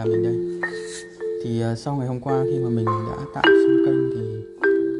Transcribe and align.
là 0.00 0.06
mình 0.06 0.22
đây. 0.22 0.60
Thì 1.44 1.64
uh, 1.72 1.78
sau 1.78 1.96
ngày 1.96 2.06
hôm 2.06 2.20
qua 2.20 2.44
khi 2.44 2.58
mà 2.58 2.68
mình 2.68 2.84
đã 2.84 3.24
tạo 3.34 3.44
xong 3.44 3.86
kênh 3.86 4.10
thì 4.14 4.38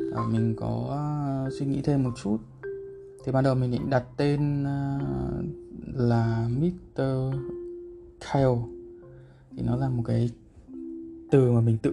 uh, 0.09 0.33
mình 0.33 0.55
có 0.57 1.01
uh, 1.47 1.53
suy 1.59 1.67
nghĩ 1.67 1.81
thêm 1.83 2.03
một 2.03 2.11
chút. 2.23 2.37
Thì 3.25 3.33
ban 3.33 3.45
đầu 3.45 3.55
mình 3.55 3.71
định 3.71 3.91
đặt 3.91 4.05
tên 4.17 4.63
uh, 4.63 5.45
là 5.95 6.49
Mr. 6.59 7.03
Kyle. 8.21 8.61
Thì 9.57 9.63
nó 9.67 9.77
là 9.77 9.89
một 9.89 10.03
cái 10.07 10.31
từ 11.31 11.53
mà 11.53 11.61
mình 11.61 11.79
tự 11.83 11.93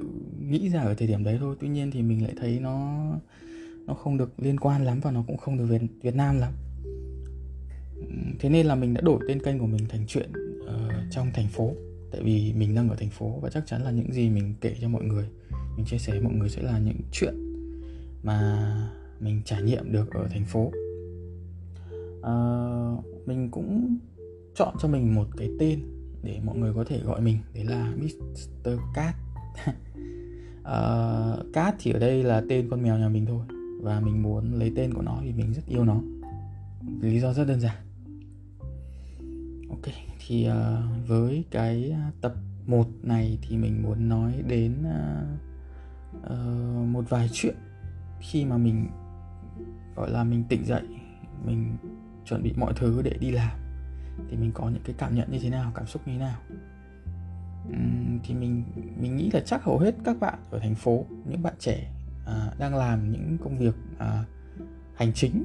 nghĩ 0.50 0.70
ra 0.70 0.82
ở 0.82 0.94
thời 0.94 1.08
điểm 1.08 1.24
đấy 1.24 1.38
thôi. 1.40 1.56
Tuy 1.60 1.68
nhiên 1.68 1.92
thì 1.92 2.02
mình 2.02 2.24
lại 2.24 2.34
thấy 2.40 2.60
nó 2.60 3.06
nó 3.86 3.94
không 3.94 4.18
được 4.18 4.30
liên 4.38 4.60
quan 4.60 4.86
lắm 4.86 5.00
và 5.00 5.12
nó 5.12 5.24
cũng 5.28 5.38
không 5.38 5.58
được 5.58 5.66
Việt 5.66 5.82
Việt 6.02 6.16
Nam 6.16 6.40
lắm. 6.40 6.54
Thế 8.40 8.50
nên 8.50 8.66
là 8.66 8.76
mình 8.76 8.94
đã 8.94 9.02
đổi 9.02 9.20
tên 9.28 9.42
kênh 9.42 9.60
của 9.60 9.66
mình 9.66 9.86
thành 9.90 10.04
chuyện 10.08 10.30
uh, 10.64 10.92
trong 11.12 11.28
thành 11.34 11.48
phố 11.48 11.72
tại 12.18 12.24
vì 12.24 12.54
mình 12.54 12.76
đang 12.76 12.90
ở 12.90 12.96
thành 12.96 13.10
phố 13.10 13.40
và 13.42 13.50
chắc 13.50 13.66
chắn 13.66 13.84
là 13.84 13.92
những 13.92 14.14
gì 14.14 14.30
mình 14.30 14.54
kể 14.62 14.76
cho 14.82 14.90
mọi 14.90 15.04
người 15.04 15.26
mình 15.76 15.86
chia 15.86 15.98
sẻ 15.98 16.12
với 16.12 16.22
mọi 16.22 16.34
người 16.34 16.50
sẽ 16.50 16.62
là 16.62 16.80
những 16.80 16.98
chuyện 17.12 17.36
mà 18.24 18.74
mình 19.20 19.42
trải 19.46 19.62
nghiệm 19.62 19.92
được 19.92 20.14
ở 20.14 20.28
thành 20.28 20.46
phố. 20.46 20.72
À, 22.24 22.36
mình 23.26 23.50
cũng 23.52 23.98
chọn 24.56 24.76
cho 24.80 24.88
mình 24.88 25.16
một 25.16 25.28
cái 25.38 25.50
tên 25.60 25.80
để 26.24 26.40
mọi 26.46 26.58
người 26.58 26.74
có 26.74 26.84
thể 26.84 27.00
gọi 27.00 27.22
mình 27.22 27.38
đấy 27.54 27.66
là 27.66 27.94
Mr. 27.96 28.70
Cat. 28.94 29.16
Uh, 30.60 31.46
Cat 31.54 31.76
thì 31.80 31.92
ở 31.92 32.00
đây 32.00 32.24
là 32.24 32.44
tên 32.50 32.70
con 32.70 32.84
mèo 32.84 32.98
nhà 32.98 33.10
mình 33.10 33.26
thôi 33.26 33.46
và 33.82 34.00
mình 34.00 34.24
muốn 34.24 34.54
lấy 34.54 34.72
tên 34.76 34.94
của 34.94 35.02
nó 35.02 35.20
vì 35.24 35.34
mình 35.34 35.54
rất 35.54 35.64
yêu 35.68 35.86
nó. 35.86 36.02
Lý 37.02 37.20
do 37.20 37.34
rất 37.34 37.48
đơn 37.48 37.60
giản 37.60 37.87
ok 39.84 39.94
thì 40.28 40.50
uh, 40.50 41.08
với 41.08 41.46
cái 41.52 41.92
ờ, 41.92 42.12
tập 42.22 42.34
1 42.66 42.88
này 43.04 43.38
thì 43.42 43.58
mình 43.58 43.84
muốn 43.84 44.10
nói 44.10 44.44
đến 44.48 44.76
uh, 44.82 46.32
uh, 46.32 46.88
một 46.88 47.10
vài 47.10 47.30
chuyện 47.34 47.56
khi 48.20 48.46
mà 48.46 48.58
mình 48.58 48.88
gọi 49.96 50.12
là 50.12 50.24
mình 50.24 50.44
tỉnh 50.50 50.66
dậy 50.66 50.84
mình 51.46 51.78
chuẩn 52.26 52.44
bị 52.44 52.54
mọi 52.58 52.74
thứ 52.76 53.02
để 53.02 53.18
đi 53.20 53.32
làm. 53.32 53.58
Thì 54.30 54.38
mình 54.38 54.52
có 54.54 54.70
những 54.70 54.82
cái 54.84 54.96
cảm 54.98 55.16
nhận 55.16 55.32
như 55.32 55.40
thế 55.40 55.50
nào 55.50 55.72
cảm 55.76 55.88
xúc 55.88 56.02
như 56.06 56.14
thế 56.14 56.20
nào? 56.20 56.38
Uhm, 57.70 58.20
thì 58.24 58.34
mình 58.34 58.64
mình 59.02 59.16
nghĩ 59.16 59.32
là 59.32 59.40
chắc 59.46 59.64
hầu 59.64 59.80
hết 59.80 59.96
các 60.04 60.20
bạn 60.20 60.40
ở 60.52 60.60
thành 60.60 60.76
phố 60.76 61.06
những 61.26 61.44
bạn 61.44 61.54
trẻ 61.60 61.92
uh, 62.24 62.60
đang 62.60 62.76
làm 62.76 63.12
những 63.12 63.38
công 63.44 63.58
việc 63.58 63.76
uh, 63.96 64.28
hành 64.96 65.14
chính 65.14 65.44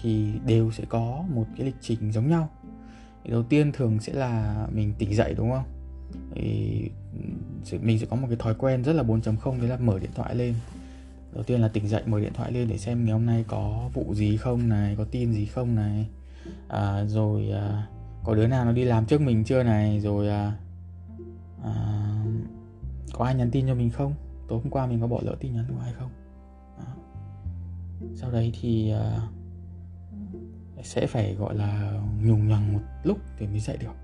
thì 0.00 0.32
đều 0.46 0.70
sẽ 0.70 0.84
có 0.88 1.24
một 1.34 1.44
cái 1.56 1.66
lịch 1.66 1.76
trình 1.80 2.12
giống 2.12 2.28
nhau 2.28 2.50
thì 3.24 3.30
đầu 3.30 3.42
tiên 3.42 3.72
thường 3.72 4.00
sẽ 4.00 4.12
là 4.12 4.66
mình 4.72 4.94
tỉnh 4.98 5.14
dậy 5.14 5.34
đúng 5.34 5.50
không? 5.50 5.64
Thì 6.34 6.90
mình 7.82 7.98
sẽ 7.98 8.06
có 8.06 8.16
một 8.16 8.26
cái 8.28 8.36
thói 8.36 8.54
quen 8.54 8.84
rất 8.84 8.92
là 8.92 9.02
4.0 9.02 9.58
đấy 9.60 9.68
là 9.68 9.76
mở 9.76 9.98
điện 9.98 10.10
thoại 10.14 10.34
lên. 10.34 10.54
Đầu 11.34 11.44
tiên 11.44 11.60
là 11.60 11.68
tỉnh 11.68 11.88
dậy 11.88 12.02
mở 12.06 12.20
điện 12.20 12.32
thoại 12.34 12.52
lên 12.52 12.68
để 12.68 12.78
xem 12.78 13.04
ngày 13.04 13.12
hôm 13.12 13.26
nay 13.26 13.44
có 13.48 13.90
vụ 13.94 14.14
gì 14.14 14.36
không 14.36 14.68
này 14.68 14.94
có 14.96 15.04
tin 15.04 15.32
gì 15.32 15.46
không 15.46 15.74
này. 15.74 16.06
À, 16.68 17.04
rồi 17.04 17.50
à, 17.50 17.86
có 18.24 18.34
đứa 18.34 18.46
nào 18.46 18.64
nó 18.64 18.72
đi 18.72 18.84
làm 18.84 19.06
trước 19.06 19.20
mình 19.20 19.44
chưa 19.44 19.62
này 19.62 20.00
rồi 20.00 20.28
à, 20.28 20.52
à, 21.64 21.74
có 23.12 23.24
ai 23.24 23.34
nhắn 23.34 23.50
tin 23.50 23.66
cho 23.66 23.74
mình 23.74 23.90
không? 23.90 24.14
Tối 24.48 24.58
hôm 24.62 24.70
qua 24.70 24.86
mình 24.86 25.00
có 25.00 25.06
bỏ 25.06 25.20
lỡ 25.22 25.36
tin 25.40 25.54
nhắn 25.54 25.64
của 25.68 25.80
ai 25.82 25.92
không? 25.92 26.10
À. 26.78 26.92
sau 28.14 28.30
đấy 28.30 28.52
thì 28.60 28.90
à, 28.90 29.20
sẽ 30.82 31.06
phải 31.06 31.34
gọi 31.34 31.54
là 31.54 32.00
nhùng 32.22 32.48
nhằng 32.48 32.72
một 32.72 32.80
lúc 33.04 33.18
thì 33.38 33.46
mới 33.46 33.60
dậy 33.60 33.76
được. 33.80 33.94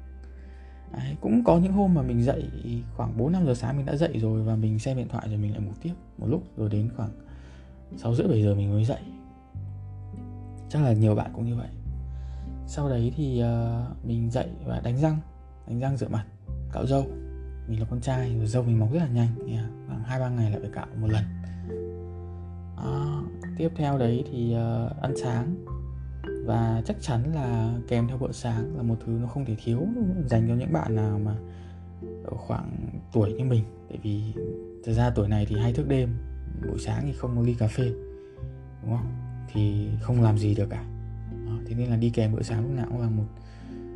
Đấy, 0.92 1.16
cũng 1.20 1.44
có 1.44 1.58
những 1.58 1.72
hôm 1.72 1.94
mà 1.94 2.02
mình 2.02 2.22
dậy 2.22 2.50
khoảng 2.96 3.16
4 3.16 3.32
5 3.32 3.46
giờ 3.46 3.54
sáng 3.54 3.76
mình 3.76 3.86
đã 3.86 3.96
dậy 3.96 4.18
rồi 4.18 4.42
và 4.42 4.56
mình 4.56 4.78
xem 4.78 4.96
điện 4.96 5.08
thoại 5.08 5.28
rồi 5.28 5.36
mình 5.36 5.52
lại 5.52 5.60
ngủ 5.60 5.72
tiếp 5.82 5.94
một 6.18 6.26
lúc 6.26 6.42
rồi 6.56 6.68
đến 6.68 6.90
khoảng 6.96 7.10
6 7.96 8.14
rưỡi 8.14 8.28
7 8.28 8.42
giờ 8.42 8.54
mình 8.54 8.70
mới 8.72 8.84
dậy. 8.84 9.00
Chắc 10.68 10.82
là 10.82 10.92
nhiều 10.92 11.14
bạn 11.14 11.30
cũng 11.34 11.44
như 11.44 11.56
vậy. 11.56 11.68
Sau 12.66 12.88
đấy 12.88 13.12
thì 13.16 13.42
uh, 13.42 14.06
mình 14.06 14.30
dậy 14.30 14.48
và 14.66 14.80
đánh 14.80 14.98
răng 14.98 15.18
đánh 15.66 15.80
răng 15.80 15.96
rửa 15.96 16.08
mặt 16.08 16.24
cạo 16.72 16.86
râu. 16.86 17.04
Mình 17.68 17.80
là 17.80 17.86
con 17.90 18.00
trai 18.00 18.34
rồi 18.36 18.46
râu 18.46 18.62
mình 18.62 18.78
mọc 18.78 18.92
rất 18.92 18.98
là 18.98 19.08
nhanh 19.08 19.48
yeah. 19.48 19.64
khoảng 19.86 20.02
hai 20.02 20.20
ba 20.20 20.28
ngày 20.28 20.50
lại 20.50 20.60
phải 20.60 20.70
cạo 20.74 20.86
một 21.00 21.08
lần. 21.10 21.24
À, 22.76 23.20
tiếp 23.58 23.68
theo 23.76 23.98
đấy 23.98 24.24
thì 24.32 24.54
uh, 24.54 25.02
ăn 25.02 25.14
sáng 25.22 25.64
và 26.48 26.82
chắc 26.84 26.96
chắn 27.00 27.34
là 27.34 27.74
kèm 27.88 28.08
theo 28.08 28.18
bữa 28.18 28.32
sáng 28.32 28.76
là 28.76 28.82
một 28.82 28.96
thứ 29.06 29.12
nó 29.12 29.26
không 29.26 29.44
thể 29.44 29.56
thiếu 29.64 29.86
dành 30.26 30.48
cho 30.48 30.54
những 30.54 30.72
bạn 30.72 30.94
nào 30.94 31.18
mà 31.18 31.36
ở 32.24 32.36
khoảng 32.36 32.70
tuổi 33.12 33.32
như 33.32 33.44
mình. 33.44 33.64
Tại 33.88 33.98
vì 34.02 34.22
thật 34.84 34.92
ra 34.92 35.10
tuổi 35.10 35.28
này 35.28 35.46
thì 35.48 35.56
hay 35.58 35.72
thức 35.72 35.88
đêm 35.88 36.16
buổi 36.68 36.78
sáng 36.78 37.02
thì 37.06 37.12
không 37.12 37.36
có 37.36 37.42
ly 37.42 37.54
cà 37.54 37.66
phê 37.66 37.92
đúng 38.82 38.96
không? 38.96 39.06
Thì 39.52 39.88
không 40.00 40.22
làm 40.22 40.38
gì 40.38 40.54
được 40.54 40.66
cả. 40.70 40.84
Đó, 41.46 41.52
thế 41.66 41.74
nên 41.74 41.90
là 41.90 41.96
đi 41.96 42.10
kèm 42.10 42.32
bữa 42.32 42.42
sáng 42.42 42.62
lúc 42.62 42.72
nào 42.72 42.86
cũng 42.88 43.00
là 43.00 43.10
một 43.10 43.26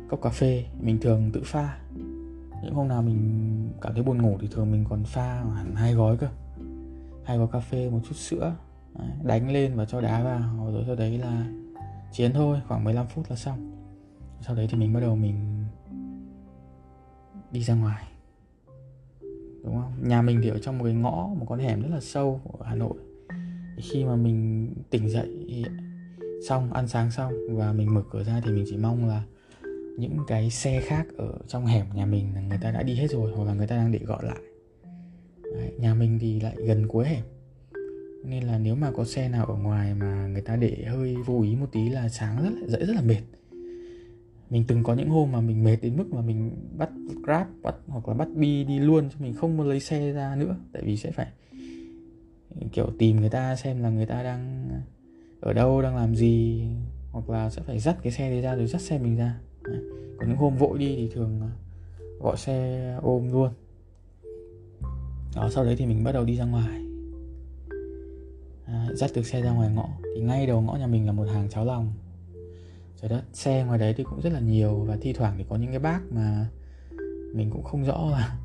cốc 0.09 0.21
cà 0.21 0.29
phê. 0.29 0.65
Mình 0.81 0.99
thường 1.01 1.31
tự 1.33 1.41
pha. 1.45 1.77
Những 2.63 2.73
hôm 2.73 2.87
nào 2.87 3.01
mình 3.01 3.69
cảm 3.81 3.93
thấy 3.93 4.03
buồn 4.03 4.21
ngủ 4.21 4.37
thì 4.41 4.47
thường 4.51 4.71
mình 4.71 4.85
còn 4.89 5.03
pha 5.03 5.43
hẳn 5.55 5.75
hai 5.75 5.93
gói 5.93 6.17
cơ. 6.17 6.27
Hai 7.23 7.37
gói 7.37 7.47
cà 7.51 7.59
phê 7.59 7.89
một 7.89 7.99
chút 8.09 8.15
sữa 8.15 8.55
đánh 9.23 9.51
lên 9.51 9.75
và 9.75 9.85
cho 9.85 10.01
đá 10.01 10.23
vào. 10.23 10.71
Rồi 10.73 10.83
sau 10.87 10.95
đấy 10.95 11.17
là 11.17 11.45
chiến 12.13 12.33
thôi 12.33 12.61
khoảng 12.67 12.83
15 12.83 13.07
phút 13.07 13.29
là 13.29 13.35
xong. 13.35 13.71
Sau 14.41 14.55
đấy 14.55 14.67
thì 14.71 14.77
mình 14.77 14.93
bắt 14.93 14.99
đầu 14.99 15.15
mình 15.15 15.65
đi 17.51 17.63
ra 17.63 17.75
ngoài. 17.75 18.03
Đúng 19.63 19.75
không? 19.75 19.93
Nhà 20.01 20.21
mình 20.21 20.39
thì 20.43 20.49
ở 20.49 20.59
trong 20.59 20.77
một 20.77 20.83
cái 20.85 20.93
ngõ 20.93 21.29
một 21.37 21.45
con 21.49 21.59
hẻm 21.59 21.81
rất 21.81 21.89
là 21.91 21.99
sâu 22.01 22.41
ở 22.59 22.65
hà 22.65 22.75
nội. 22.75 22.97
Thì 23.75 23.81
khi 23.81 24.05
mà 24.05 24.15
mình 24.15 24.69
tỉnh 24.89 25.09
dậy 25.09 25.65
xong 26.47 26.73
ăn 26.73 26.87
sáng 26.87 27.11
xong 27.11 27.33
và 27.51 27.73
mình 27.73 27.93
mở 27.93 28.03
cửa 28.11 28.23
ra 28.23 28.41
thì 28.45 28.51
mình 28.51 28.65
chỉ 28.69 28.77
mong 28.77 29.07
là 29.07 29.23
những 29.97 30.17
cái 30.27 30.49
xe 30.49 30.81
khác 30.81 31.07
ở 31.17 31.37
trong 31.47 31.65
hẻm 31.65 31.85
nhà 31.93 32.05
mình 32.05 32.35
là 32.35 32.41
người 32.41 32.57
ta 32.61 32.71
đã 32.71 32.83
đi 32.83 32.95
hết 32.95 33.07
rồi 33.07 33.31
hoặc 33.35 33.43
là 33.43 33.53
người 33.53 33.67
ta 33.67 33.75
đang 33.75 33.91
để 33.91 33.99
gọi 33.99 34.25
lại. 34.25 34.39
Đấy, 35.43 35.73
nhà 35.79 35.93
mình 35.93 36.19
thì 36.19 36.39
lại 36.39 36.55
gần 36.57 36.87
cuối 36.87 37.05
hẻm 37.05 37.23
nên 38.23 38.43
là 38.43 38.57
nếu 38.57 38.75
mà 38.75 38.91
có 38.91 39.05
xe 39.05 39.29
nào 39.29 39.45
ở 39.45 39.55
ngoài 39.55 39.93
mà 39.93 40.27
người 40.27 40.41
ta 40.41 40.55
để 40.55 40.85
hơi 40.87 41.15
vô 41.25 41.41
ý 41.41 41.55
một 41.55 41.67
tí 41.71 41.89
là 41.89 42.09
sáng 42.09 42.43
rất 42.43 42.49
là, 42.61 42.67
dậy 42.67 42.85
rất 42.85 42.95
là 42.95 43.01
mệt. 43.01 43.21
Mình 44.49 44.63
từng 44.67 44.83
có 44.83 44.93
những 44.93 45.09
hôm 45.09 45.31
mà 45.31 45.41
mình 45.41 45.63
mệt 45.63 45.77
đến 45.81 45.97
mức 45.97 46.13
mà 46.13 46.21
mình 46.21 46.51
bắt 46.77 46.89
grab, 47.23 47.47
bắt 47.61 47.75
hoặc 47.87 48.07
là 48.07 48.13
bắt 48.13 48.27
bi 48.35 48.63
đi 48.63 48.79
luôn 48.79 49.09
cho 49.09 49.15
mình 49.19 49.33
không 49.33 49.61
lấy 49.61 49.79
xe 49.79 50.11
ra 50.11 50.35
nữa. 50.35 50.55
Tại 50.73 50.83
vì 50.85 50.97
sẽ 50.97 51.11
phải, 51.11 51.27
kiểu, 52.71 52.89
tìm 52.99 53.19
người 53.19 53.29
ta 53.29 53.55
xem 53.55 53.81
là 53.81 53.89
người 53.89 54.05
ta 54.05 54.23
đang 54.23 54.69
ở 55.41 55.53
đâu, 55.53 55.81
đang 55.81 55.95
làm 55.95 56.15
gì, 56.15 56.63
hoặc 57.11 57.29
là 57.29 57.49
sẽ 57.49 57.61
phải 57.61 57.79
dắt 57.79 57.97
cái 58.03 58.11
xe 58.11 58.29
đấy 58.29 58.41
ra 58.41 58.55
rồi 58.55 58.67
dắt 58.67 58.81
xe 58.81 58.99
mình 58.99 59.17
ra. 59.17 59.39
Còn 60.17 60.29
những 60.29 60.37
hôm 60.37 60.57
vội 60.57 60.79
đi 60.79 60.95
thì 60.95 61.09
thường 61.13 61.41
à, 61.41 61.51
gọi 62.19 62.37
xe 62.37 62.97
ôm 63.01 63.31
luôn. 63.31 63.49
Đó, 65.35 65.49
sau 65.49 65.63
đấy 65.63 65.75
thì 65.77 65.85
mình 65.85 66.03
bắt 66.03 66.11
đầu 66.11 66.25
đi 66.25 66.35
ra 66.35 66.45
ngoài 66.45 66.82
dắt 68.95 69.11
được 69.15 69.25
xe 69.25 69.41
ra 69.41 69.51
ngoài 69.51 69.69
ngõ 69.75 69.89
thì 70.15 70.21
ngay 70.21 70.47
đầu 70.47 70.61
ngõ 70.61 70.75
nhà 70.75 70.87
mình 70.87 71.05
là 71.05 71.11
một 71.11 71.27
hàng 71.33 71.49
cháo 71.49 71.65
lòng. 71.65 71.93
Trời 73.01 73.09
đất 73.09 73.23
xe 73.33 73.63
ngoài 73.63 73.79
đấy 73.79 73.93
thì 73.97 74.03
cũng 74.03 74.21
rất 74.21 74.33
là 74.33 74.39
nhiều 74.39 74.85
và 74.87 74.97
thi 75.01 75.13
thoảng 75.13 75.35
thì 75.37 75.45
có 75.49 75.55
những 75.55 75.69
cái 75.69 75.79
bác 75.79 75.99
mà 76.11 76.47
mình 77.33 77.49
cũng 77.51 77.63
không 77.63 77.83
rõ 77.83 78.09
là 78.11 78.37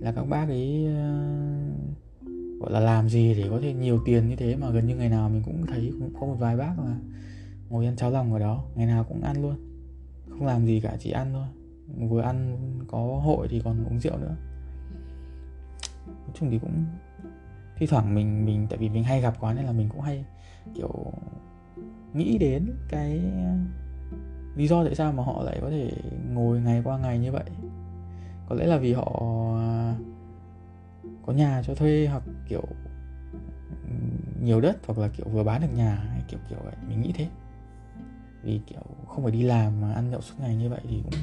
là 0.00 0.12
các 0.12 0.24
bác 0.24 0.48
ấy 0.48 0.86
uh, 0.86 2.60
gọi 2.60 2.72
là 2.72 2.80
làm 2.80 3.08
gì 3.08 3.34
để 3.34 3.46
có 3.50 3.58
thể 3.62 3.72
nhiều 3.72 4.00
tiền 4.04 4.28
như 4.28 4.36
thế 4.36 4.56
mà 4.56 4.70
gần 4.70 4.86
như 4.86 4.96
ngày 4.96 5.08
nào 5.08 5.28
mình 5.28 5.42
cũng 5.44 5.66
thấy 5.66 5.92
cũng 6.00 6.10
có 6.20 6.26
một 6.26 6.36
vài 6.38 6.56
bác 6.56 6.78
là 6.78 6.96
ngồi 7.70 7.86
ăn 7.86 7.96
cháo 7.96 8.10
lòng 8.10 8.32
ở 8.32 8.38
đó 8.38 8.64
ngày 8.74 8.86
nào 8.86 9.04
cũng 9.04 9.22
ăn 9.22 9.42
luôn. 9.42 9.56
Không 10.28 10.46
làm 10.46 10.66
gì 10.66 10.80
cả 10.80 10.96
chỉ 11.00 11.10
ăn 11.10 11.32
thôi. 11.32 11.46
Vừa 12.08 12.20
ăn 12.20 12.58
có 12.88 12.98
hội 12.98 13.48
thì 13.50 13.60
còn 13.64 13.84
uống 13.84 14.00
rượu 14.00 14.16
nữa. 14.16 14.36
Nói 16.06 16.30
chung 16.34 16.50
thì 16.50 16.58
cũng 16.58 16.84
thi 17.76 17.86
thoảng 17.86 18.14
mình 18.14 18.46
mình 18.46 18.66
tại 18.70 18.78
vì 18.78 18.88
mình 18.88 19.04
hay 19.04 19.20
gặp 19.20 19.34
quá 19.40 19.54
nên 19.54 19.64
là 19.64 19.72
mình 19.72 19.88
cũng 19.88 20.00
hay 20.00 20.24
kiểu 20.74 21.12
nghĩ 22.14 22.38
đến 22.38 22.72
cái 22.88 23.20
uh, 23.20 24.56
lý 24.56 24.66
do 24.66 24.84
tại 24.84 24.94
sao 24.94 25.12
mà 25.12 25.22
họ 25.22 25.42
lại 25.42 25.58
có 25.60 25.70
thể 25.70 25.92
ngồi 26.30 26.60
ngày 26.60 26.82
qua 26.84 26.98
ngày 26.98 27.18
như 27.18 27.32
vậy. 27.32 27.44
Có 28.48 28.54
lẽ 28.54 28.66
là 28.66 28.76
vì 28.76 28.92
họ 28.92 29.10
uh, 29.10 30.00
có 31.26 31.32
nhà 31.32 31.62
cho 31.66 31.74
thuê 31.74 32.06
hoặc 32.06 32.22
kiểu 32.48 32.62
nhiều 34.42 34.60
đất 34.60 34.76
hoặc 34.86 34.98
là 34.98 35.08
kiểu 35.08 35.26
vừa 35.28 35.44
bán 35.44 35.60
được 35.60 35.74
nhà 35.76 35.94
hay 35.94 36.22
kiểu 36.28 36.40
kiểu 36.48 36.58
vậy. 36.64 36.74
Mình 36.88 37.02
nghĩ 37.02 37.12
thế. 37.14 37.28
Vì 38.42 38.60
kiểu 38.66 38.82
không 39.08 39.22
phải 39.22 39.32
đi 39.32 39.42
làm 39.42 39.80
mà 39.80 39.92
ăn 39.92 40.10
nhậu 40.10 40.20
suốt 40.20 40.34
ngày 40.40 40.56
như 40.56 40.68
vậy 40.68 40.80
thì 40.88 41.02
cũng 41.04 41.20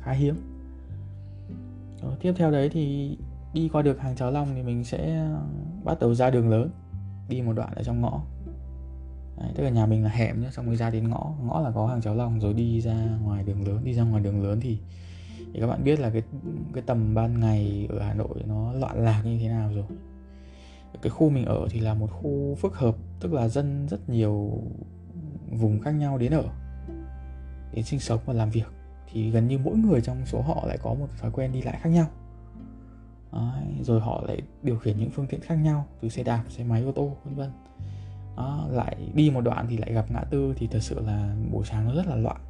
khá 0.00 0.12
hiếm. 0.12 0.34
Rồi, 2.02 2.16
tiếp 2.20 2.32
theo 2.36 2.50
đấy 2.50 2.68
thì 2.68 3.16
đi 3.58 3.68
qua 3.72 3.82
được 3.82 4.00
hàng 4.00 4.16
cháo 4.16 4.30
long 4.30 4.54
thì 4.54 4.62
mình 4.62 4.84
sẽ 4.84 5.16
ờ, 5.16 5.42
bắt 5.84 6.00
đầu 6.00 6.14
ra 6.14 6.30
đường 6.30 6.50
lớn. 6.50 6.70
Đi 7.28 7.42
một 7.42 7.52
đoạn 7.52 7.74
ở 7.74 7.82
trong 7.82 8.00
ngõ. 8.00 8.22
Đấy, 9.38 9.52
tức 9.54 9.64
là 9.64 9.70
nhà 9.70 9.86
mình 9.86 10.04
là 10.04 10.10
hẻm 10.10 10.42
nhá 10.42 10.50
xong 10.50 10.66
rồi 10.66 10.76
ra 10.76 10.90
đến 10.90 11.08
ngõ. 11.08 11.32
Ngõ 11.42 11.60
là 11.60 11.70
có 11.70 11.86
hàng 11.86 12.00
cháo 12.00 12.14
long 12.14 12.40
rồi 12.40 12.54
đi 12.54 12.80
ra 12.80 12.94
ngoài 13.22 13.42
đường 13.42 13.68
lớn. 13.68 13.84
Đi 13.84 13.94
ra 13.94 14.02
ngoài 14.02 14.22
đường 14.22 14.42
lớn 14.42 14.60
thì 14.60 14.78
thì 15.52 15.60
các 15.60 15.66
bạn 15.66 15.84
biết 15.84 16.00
là 16.00 16.10
cái 16.10 16.22
cái 16.74 16.82
tầm 16.86 17.14
ban 17.14 17.40
ngày 17.40 17.86
ở 17.90 17.98
Hà 18.00 18.14
Nội 18.14 18.42
nó 18.46 18.72
loạn 18.72 19.04
lạc 19.04 19.22
như 19.24 19.38
thế 19.38 19.48
nào 19.48 19.72
rồi. 19.74 19.84
Cái 21.02 21.10
khu 21.10 21.30
mình 21.30 21.44
ở 21.44 21.66
thì 21.70 21.80
là 21.80 21.94
một 21.94 22.10
khu 22.10 22.54
phức 22.54 22.74
hợp 22.74 22.96
tức 23.20 23.32
là 23.32 23.48
dân 23.48 23.86
rất 23.90 24.08
nhiều 24.08 24.62
vùng 25.50 25.80
khác 25.80 25.90
nhau 25.90 26.18
đến 26.18 26.32
ở 26.32 26.44
đến 27.72 27.84
sinh 27.84 28.00
sống 28.00 28.20
và 28.26 28.34
làm 28.34 28.50
việc. 28.50 28.72
Thì 29.12 29.30
gần 29.30 29.48
như 29.48 29.58
mỗi 29.58 29.76
người 29.76 30.00
trong 30.00 30.26
số 30.26 30.40
họ 30.40 30.64
lại 30.66 30.78
có 30.82 30.94
một 30.94 31.06
thói 31.20 31.30
quen 31.30 31.52
đi 31.52 31.62
lại 31.62 31.78
khác 31.82 31.88
nhau. 31.88 32.06
Đấy, 33.32 33.74
rồi 33.82 34.00
họ 34.00 34.24
lại 34.28 34.42
điều 34.62 34.78
khiển 34.78 34.98
những 34.98 35.10
phương 35.10 35.26
tiện 35.26 35.40
khác 35.40 35.54
nhau 35.54 35.86
từ 36.00 36.08
xe 36.08 36.22
đạp 36.22 36.44
xe 36.48 36.64
máy 36.64 36.82
ô 36.82 36.92
tô 36.92 37.16
vân 37.24 37.34
vân. 37.34 37.50
Đó, 38.36 38.66
lại 38.70 38.96
đi 39.14 39.30
một 39.30 39.40
đoạn 39.40 39.66
thì 39.70 39.76
lại 39.76 39.92
gặp 39.92 40.10
ngã 40.10 40.20
tư 40.30 40.54
thì 40.56 40.66
thật 40.66 40.80
sự 40.82 41.00
là 41.00 41.34
buổi 41.52 41.64
sáng 41.64 41.84
nó 41.84 41.94
rất 41.94 42.06
là 42.06 42.16
loạn. 42.16 42.40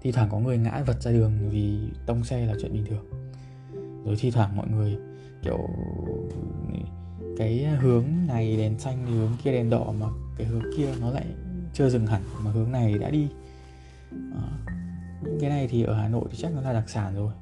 Thi 0.00 0.12
thoảng 0.12 0.28
có 0.30 0.38
người 0.38 0.58
ngã 0.58 0.82
vật 0.86 1.02
ra 1.02 1.10
đường 1.10 1.32
vì 1.50 1.78
tông 2.06 2.24
xe 2.24 2.46
là 2.46 2.54
chuyện 2.60 2.72
bình 2.72 2.86
thường. 2.86 3.04
Rồi 4.04 4.16
thi 4.18 4.30
thoảng 4.30 4.56
mọi 4.56 4.68
người 4.68 4.96
kiểu 5.42 5.58
cái 7.38 7.64
hướng 7.64 8.04
này 8.26 8.56
đèn 8.56 8.78
xanh 8.78 9.04
thì 9.06 9.12
hướng 9.12 9.32
kia 9.42 9.52
đèn 9.52 9.70
đỏ 9.70 9.92
mà 10.00 10.06
cái 10.38 10.46
hướng 10.46 10.62
kia 10.76 10.88
nó 11.00 11.10
lại 11.10 11.26
chưa 11.74 11.88
dừng 11.88 12.06
hẳn 12.06 12.22
mà 12.44 12.50
hướng 12.50 12.72
này 12.72 12.98
đã 12.98 13.10
đi. 13.10 13.28
Đó. 14.10 14.42
cái 15.40 15.50
này 15.50 15.68
thì 15.68 15.82
ở 15.82 15.94
Hà 15.94 16.08
Nội 16.08 16.24
thì 16.30 16.38
chắc 16.38 16.52
nó 16.54 16.60
là 16.60 16.72
đặc 16.72 16.88
sản 16.88 17.14
rồi 17.14 17.32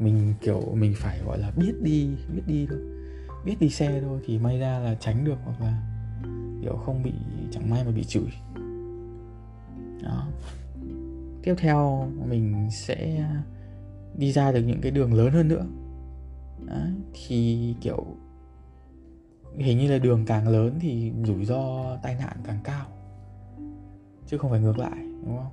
mình, 0.00 0.34
kiểu, 0.40 0.60
mình 0.74 0.94
phải, 0.96 1.20
gọi 1.26 1.38
là, 1.38 1.50
biết 1.56 1.72
đi 1.82 2.08
biết 2.34 2.42
đi 2.46 2.66
thôi. 2.70 2.78
Biết 3.44 3.56
đi 3.60 3.70
xe 3.70 4.00
thôi 4.00 4.20
thì 4.26 4.38
may 4.38 4.58
ra 4.58 4.78
là 4.78 4.94
tránh 4.94 5.24
được 5.24 5.38
hoặc 5.44 5.60
là, 5.60 5.82
kiểu, 6.62 6.76
không 6.76 7.02
bị, 7.02 7.12
chẳng 7.50 7.70
may 7.70 7.84
mà 7.84 7.90
bị 7.90 8.04
chửi. 8.04 8.30
Đó. 10.02 10.28
Tiếp 11.42 11.54
theo, 11.58 12.08
mình 12.28 12.68
sẽ 12.72 13.28
đi 14.18 14.32
ra 14.32 14.52
được 14.52 14.60
những 14.60 14.80
cái 14.80 14.92
đường 14.92 15.14
lớn 15.14 15.32
hơn 15.32 15.48
nữa. 15.48 15.66
Đó. 16.66 16.76
thì, 17.12 17.74
kiểu, 17.80 18.06
hình 19.58 19.78
như 19.78 19.90
là 19.90 19.98
đường 19.98 20.24
càng 20.26 20.48
lớn 20.48 20.78
thì 20.80 21.12
rủi 21.24 21.44
ro 21.44 21.96
tai 22.02 22.14
nạn 22.14 22.36
càng 22.44 22.58
cao. 22.64 22.86
Chứ 24.26 24.38
không 24.38 24.50
phải 24.50 24.60
ngược 24.60 24.78
lại, 24.78 24.98
đúng 25.24 25.36
không? 25.36 25.52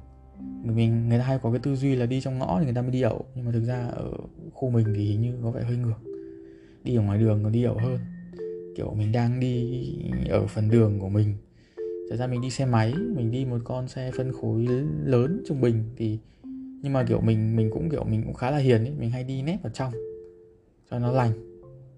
Mình 0.63 1.09
người 1.09 1.19
ta 1.19 1.25
hay 1.25 1.39
có 1.39 1.51
cái 1.51 1.59
tư 1.59 1.75
duy 1.75 1.95
là 1.95 2.05
đi 2.05 2.21
trong 2.21 2.39
ngõ 2.39 2.59
thì 2.59 2.65
người 2.65 2.73
ta 2.73 2.81
mới 2.81 2.91
đi 2.91 3.01
ẩu, 3.01 3.25
nhưng 3.35 3.45
mà 3.45 3.51
thực 3.51 3.63
ra 3.65 3.87
ở 3.87 4.11
khu 4.57 4.69
mình 4.69 4.85
thì 4.95 5.05
hình 5.05 5.21
như 5.21 5.33
có 5.43 5.51
vẻ 5.51 5.61
hơi 5.61 5.77
ngược. 5.77 6.11
Đi 6.83 6.95
ở 6.95 7.01
ngoài 7.01 7.19
đường 7.19 7.43
nó 7.43 7.49
đi 7.49 7.63
ẩu 7.63 7.77
hơn. 7.77 7.99
Kiểu 8.75 8.93
mình 8.93 9.11
đang 9.11 9.39
đi 9.39 9.83
ở 10.29 10.47
phần 10.47 10.69
đường 10.69 10.99
của 10.99 11.09
mình. 11.09 11.35
Thật 12.09 12.15
ra 12.15 12.27
mình 12.27 12.41
đi 12.41 12.49
xe 12.49 12.65
máy 12.65 12.93
mình 13.15 13.31
đi 13.31 13.45
một 13.45 13.57
con 13.63 13.87
xe 13.87 14.11
phân 14.17 14.31
khối 14.31 14.67
lớn 15.03 15.43
trung 15.47 15.61
bình 15.61 15.83
thì 15.97 16.17
nhưng 16.81 16.93
mà 16.93 17.03
kiểu 17.03 17.21
mình 17.21 17.55
mình 17.55 17.69
cũng 17.71 17.89
kiểu 17.89 18.03
mình 18.03 18.23
cũng 18.23 18.33
khá 18.33 18.51
là 18.51 18.57
hiền 18.57 18.83
ấy 18.83 18.93
mình 18.99 19.09
hay 19.09 19.23
đi 19.23 19.41
nép 19.41 19.63
vào 19.63 19.71
trong 19.73 19.93
cho 20.91 20.99
nó 20.99 21.11
lành. 21.11 21.31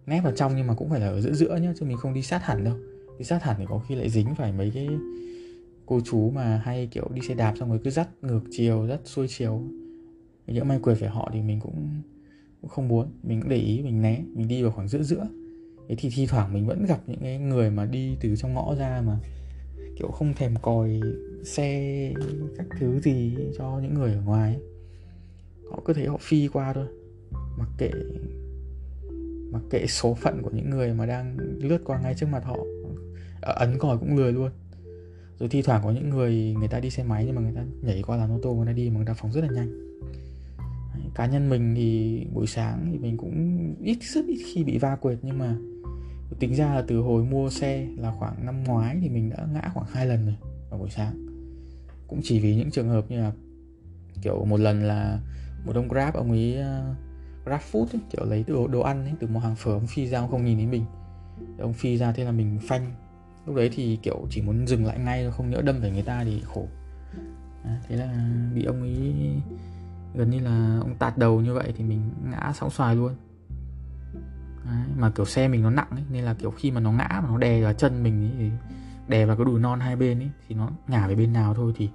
Nép 0.05 0.23
vào 0.23 0.33
trong 0.35 0.55
nhưng 0.55 0.67
mà 0.67 0.73
cũng 0.73 0.89
phải 0.89 0.99
là 0.99 1.07
ở 1.07 1.21
giữa 1.21 1.33
giữa 1.33 1.55
nhá 1.61 1.73
chứ 1.79 1.85
mình 1.85 1.97
không 1.97 2.13
đi 2.13 2.21
sát 2.21 2.43
hẳn 2.43 2.63
đâu. 2.63 2.75
Đi 3.19 3.25
sát 3.25 3.43
hẳn 3.43 3.55
thì 3.59 3.65
có 3.69 3.79
khi 3.79 3.95
lại 3.95 4.09
dính 4.09 4.35
phải 4.35 4.51
mấy 4.51 4.71
cái 4.75 4.87
cô 5.85 5.99
chú 6.05 6.29
mà 6.29 6.61
hay 6.65 6.87
kiểu 6.91 7.09
đi 7.13 7.21
xe 7.27 7.33
đạp 7.33 7.53
xong 7.59 7.69
rồi 7.69 7.79
cứ 7.83 7.89
dắt 7.89 8.09
ngược 8.21 8.41
chiều 8.51 8.87
dắt 8.89 8.99
xuôi 9.05 9.27
chiều. 9.27 9.63
Nhỡ 10.47 10.63
may 10.63 10.79
quệt 10.79 10.97
phải 10.97 11.09
họ 11.09 11.29
thì 11.33 11.41
mình 11.41 11.59
cũng, 11.59 12.01
cũng 12.61 12.69
không 12.69 12.87
muốn, 12.87 13.11
mình 13.23 13.41
cũng 13.41 13.49
để 13.49 13.57
ý, 13.57 13.81
mình 13.83 14.01
né, 14.01 14.21
mình 14.33 14.47
đi 14.47 14.61
vào 14.61 14.71
khoảng 14.71 14.87
giữa 14.87 15.03
giữa. 15.03 15.27
Thế 15.89 15.95
thì 15.97 16.09
thi 16.15 16.25
thoảng 16.25 16.53
mình 16.53 16.67
vẫn 16.67 16.85
gặp 16.85 16.99
những 17.07 17.19
cái 17.21 17.39
người 17.39 17.69
mà 17.71 17.85
đi 17.85 18.17
từ 18.19 18.35
trong 18.35 18.53
ngõ 18.53 18.75
ra 18.75 19.01
mà, 19.05 19.17
kiểu, 19.99 20.07
không 20.07 20.33
thèm 20.33 20.55
còi 20.61 20.99
xe 21.43 22.13
các 22.57 22.67
thứ 22.79 22.99
gì 22.99 23.35
cho 23.57 23.79
những 23.83 23.93
người 23.93 24.13
ở 24.13 24.21
ngoài 24.21 24.53
ấy. 24.53 24.63
họ 25.71 25.81
cứ 25.85 25.93
thấy 25.93 26.05
họ 26.05 26.17
phi 26.21 26.47
qua 26.47 26.73
thôi. 26.73 26.85
Mặc 27.57 27.69
kệ 27.77 27.91
mặc 29.51 29.61
kệ 29.69 29.85
số 29.87 30.13
phận 30.13 30.41
của 30.41 30.49
những 30.53 30.69
người 30.69 30.93
mà 30.93 31.05
đang 31.05 31.37
lướt 31.39 31.81
qua 31.85 31.99
ngay 32.01 32.13
trước 32.17 32.27
mặt 32.31 32.43
họ 32.43 32.57
ờ, 33.41 33.53
ấn 33.53 33.79
còi 33.79 33.97
cũng 33.97 34.17
lười 34.17 34.33
luôn. 34.33 34.51
Rồi 35.39 35.49
thi 35.49 35.61
thoảng 35.61 35.81
có 35.83 35.91
những 35.91 36.09
người 36.09 36.55
người 36.59 36.67
ta 36.67 36.79
đi 36.79 36.89
xe 36.89 37.03
máy 37.03 37.23
nhưng 37.25 37.35
mà 37.35 37.41
người 37.41 37.53
ta 37.55 37.63
nhảy 37.81 38.01
qua 38.01 38.17
làn 38.17 38.31
ô 38.31 38.39
tô, 38.41 38.53
người 38.53 38.65
ta 38.65 38.71
đi 38.71 38.89
mà 38.89 38.95
người 38.95 39.05
ta 39.05 39.13
phóng 39.13 39.31
rất 39.31 39.41
là 39.41 39.49
nhanh 39.51 39.69
cá 41.15 41.25
nhân 41.25 41.49
mình 41.49 41.75
thì 41.75 42.25
buổi 42.33 42.47
sáng 42.47 42.89
thì 42.91 42.97
mình 42.97 43.17
cũng 43.17 43.75
ít 43.83 43.97
rất 44.01 44.25
ít 44.27 44.43
khi 44.45 44.63
bị 44.63 44.77
va 44.77 44.95
quệt 44.95 45.17
nhưng 45.21 45.37
mà 45.37 45.55
tính 46.39 46.55
ra 46.55 46.75
là 46.75 46.83
từ 46.87 46.99
hồi 46.99 47.25
mua 47.25 47.49
xe 47.49 47.87
là 47.97 48.11
khoảng 48.11 48.45
năm 48.45 48.63
ngoái 48.63 48.97
thì 49.01 49.09
mình 49.09 49.29
đã 49.29 49.47
ngã 49.53 49.71
khoảng 49.73 49.87
hai 49.91 50.05
lần 50.05 50.25
rồi 50.25 50.35
vào 50.69 50.79
buổi 50.79 50.89
sáng. 50.89 51.25
Cũng 52.07 52.19
chỉ 52.23 52.39
vì 52.39 52.55
những 52.55 52.71
trường 52.71 52.89
hợp 52.89 53.05
như 53.09 53.19
là 53.19 53.31
kiểu 54.21 54.45
một 54.45 54.59
lần 54.59 54.83
là 54.83 55.19
một 55.65 55.75
ông 55.75 55.87
grab 55.87 56.13
ông 56.13 56.31
ấy 56.31 56.57
uh, 56.59 56.97
grab 57.45 57.61
food 57.71 57.85
ấy, 57.85 58.01
kiểu 58.11 58.25
lấy 58.25 58.43
đồ 58.47 58.67
đồ 58.67 58.79
ăn 58.79 59.03
ấy, 59.03 59.13
từ 59.19 59.27
một 59.27 59.39
hàng 59.39 59.55
phở 59.55 59.73
ông 59.73 59.87
phi 59.87 60.07
ra 60.07 60.19
ông 60.19 60.31
không 60.31 60.45
nhìn 60.45 60.57
thấy 60.57 60.67
mình. 60.67 60.85
Ông 61.59 61.73
phi 61.73 61.97
ra 61.97 62.11
thế 62.11 62.23
là 62.23 62.31
mình 62.31 62.59
phanh. 62.67 62.91
Lúc 63.45 63.55
đấy 63.55 63.69
thì 63.73 63.99
kiểu 64.03 64.27
chỉ 64.29 64.41
muốn 64.41 64.67
dừng 64.67 64.85
lại 64.85 64.99
ngay 64.99 65.31
không 65.31 65.49
nhỡ 65.49 65.61
đâm 65.61 65.81
phải 65.81 65.91
người 65.91 66.01
ta 66.01 66.23
thì 66.23 66.41
khổ. 66.45 66.67
À, 67.63 67.81
thế 67.87 67.95
là 67.95 68.29
bị 68.55 68.65
ông 68.65 68.81
ấy 68.81 69.13
gần 70.15 70.29
như 70.29 70.39
là 70.39 70.77
ông 70.81 70.95
tạt 70.95 71.17
đầu 71.17 71.41
như 71.41 71.53
vậy 71.53 71.73
thì 71.77 71.83
mình 71.83 72.11
ngã 72.23 72.51
sóng 72.55 72.69
xoài 72.69 72.95
luôn. 72.95 73.15
Đấy, 74.65 74.83
mà 74.97 75.09
kiểu 75.09 75.25
xe 75.25 75.47
mình 75.47 75.63
nó 75.63 75.69
nặng 75.69 75.89
ấy, 75.91 76.03
nên 76.11 76.23
là 76.23 76.33
kiểu 76.33 76.51
khi 76.51 76.71
mà 76.71 76.79
nó 76.81 76.91
ngã 76.91 77.07
mà 77.23 77.29
nó 77.29 77.37
đè 77.37 77.63
vào 77.63 77.73
chân 77.73 78.03
mình 78.03 78.23
ấy, 78.23 78.31
thì 78.37 78.51
đè 79.07 79.25
vào 79.25 79.35
cái 79.37 79.45
đùi 79.45 79.59
non 79.59 79.79
hai 79.79 79.95
bên 79.95 80.19
ấy 80.19 80.29
thì 80.47 80.55
nó 80.55 80.69
ngả 80.87 81.07
về 81.07 81.15
bên 81.15 81.33
nào 81.33 81.53
thôi 81.53 81.73
thì 81.75 81.89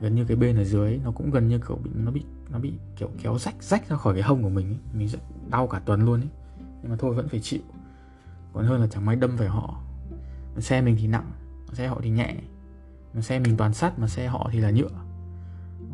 gần 0.00 0.14
như 0.14 0.24
cái 0.24 0.36
bên 0.36 0.56
ở 0.56 0.64
dưới 0.64 0.90
ấy, 0.90 1.00
nó 1.04 1.10
cũng 1.10 1.30
gần 1.30 1.48
như 1.48 1.58
kiểu 1.68 1.78
bị 1.84 1.90
nó 1.94 2.10
bị 2.10 2.24
nó 2.50 2.58
bị 2.58 2.72
kiểu 2.96 3.10
kéo 3.22 3.38
rách 3.38 3.62
rách 3.62 3.88
ra 3.88 3.96
khỏi 3.96 4.14
cái 4.14 4.22
hông 4.22 4.42
của 4.42 4.48
mình 4.48 4.66
ấy. 4.66 4.78
mình 4.92 5.08
rất 5.08 5.18
đau 5.50 5.66
cả 5.66 5.78
tuần 5.78 6.04
luôn 6.04 6.20
ấy. 6.20 6.28
Nhưng 6.82 6.90
mà 6.90 6.96
thôi 6.98 7.14
vẫn 7.14 7.28
phải 7.28 7.40
chịu. 7.40 7.60
Còn 8.52 8.64
hơn 8.64 8.80
là 8.80 8.86
chẳng 8.86 9.04
may 9.04 9.16
đâm 9.16 9.36
phải 9.36 9.48
họ. 9.48 9.80
Xe 10.58 10.80
mình 10.80 10.96
thì 10.98 11.06
nặng 11.06 11.32
xe 11.72 11.88
họ 11.88 12.00
thì 12.02 12.10
nhẹ. 12.10 12.36
Mà 13.14 13.20
xe 13.20 13.38
mình 13.38 13.56
toàn 13.56 13.74
sắt 13.74 13.98
mà 13.98 14.06
xe 14.06 14.26
họ 14.26 14.48
thì 14.52 14.60
là 14.60 14.70
nhựa 14.70 14.90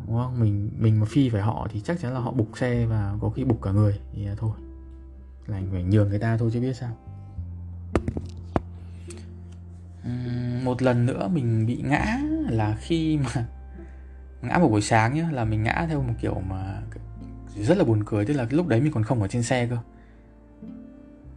đúng 0.07 0.17
không? 0.17 0.39
Mình 0.39 0.71
mình 0.77 0.99
mà 0.99 1.05
phi 1.09 1.29
phải 1.29 1.41
họ 1.41 1.67
thì 1.71 1.81
chắc 1.81 1.99
chắn 1.99 2.13
là 2.13 2.19
họ 2.19 2.31
bục 2.31 2.57
xe 2.57 2.85
và 2.85 3.13
có 3.21 3.29
khi 3.29 3.43
bục 3.43 3.61
cả 3.61 3.71
người. 3.71 3.99
Thì 4.13 4.25
à, 4.25 4.35
thôi. 4.37 4.51
Là 5.47 5.57
anh 5.57 5.67
phải 5.71 5.83
nhường 5.83 6.09
người 6.09 6.19
ta 6.19 6.37
thôi 6.37 6.49
chứ 6.53 6.59
biết 6.59 6.73
sao. 6.73 6.97
Một 10.63 10.81
lần 10.81 11.05
nữa 11.05 11.29
mình 11.33 11.65
bị 11.65 11.81
ngã 11.83 12.19
là 12.49 12.77
khi 12.79 13.17
mà 13.17 13.31
ngã 14.41 14.59
vào 14.59 14.69
buổi 14.69 14.81
sáng 14.81 15.13
nhá, 15.13 15.29
là 15.31 15.45
mình 15.45 15.63
ngã 15.63 15.85
theo 15.89 16.01
một 16.01 16.13
kiểu 16.21 16.41
mà 16.49 16.81
rất 17.61 17.77
là 17.77 17.83
buồn 17.83 18.03
cười, 18.05 18.25
tức 18.25 18.33
là 18.33 18.47
lúc 18.49 18.67
đấy 18.67 18.81
mình 18.81 18.91
còn 18.91 19.03
không 19.03 19.21
ở 19.21 19.27
trên 19.27 19.43
xe 19.43 19.67
cơ. 19.67 19.77